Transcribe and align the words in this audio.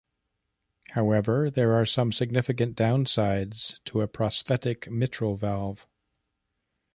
However, 0.93 1.51
there 1.51 1.73
are 1.73 1.85
some 1.85 2.11
significant 2.11 2.75
downsides 2.75 3.77
to 3.85 4.01
a 4.01 4.07
prosthetic 4.07 4.89
mitral 4.89 5.37
valve. 5.37 5.85